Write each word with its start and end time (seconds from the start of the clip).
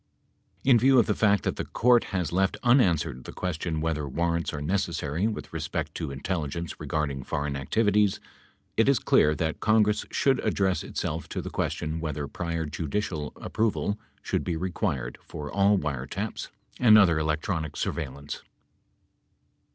In 0.63 0.79
view 0.79 0.97
of 0.97 1.05
the 1.05 1.13
fact 1.13 1.43
that 1.43 1.57
the 1.57 1.63
Court 1.63 2.05
has 2.05 2.31
left 2.33 2.57
unanswered 2.63 3.23
the 3.25 3.31
question 3.31 3.81
whether 3.81 4.09
warrants 4.09 4.51
are 4.51 4.59
necessary 4.59 5.27
with 5.27 5.53
respect 5.53 5.93
to 5.93 6.09
intelligence 6.09 6.79
regarding 6.79 7.21
foreign 7.23 7.55
activities, 7.55 8.19
it 8.77 8.89
is 8.89 8.97
clear 8.97 9.35
that 9.35 9.59
Congress 9.59 10.03
should 10.09 10.39
address 10.39 10.83
itself 10.83 11.29
to 11.29 11.39
the 11.39 11.51
question 11.51 11.99
whether 11.99 12.27
prior 12.27 12.65
judicial 12.65 13.31
approval 13.35 13.99
should 14.23 14.43
be 14.43 14.57
required 14.57 15.19
for 15.23 15.51
all 15.51 15.77
wiretaps 15.77 16.47
and 16.79 16.97
other 16.97 17.19
electronic 17.19 17.77
surveillance. 17.77 18.41